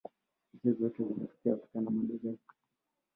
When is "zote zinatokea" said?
0.71-1.53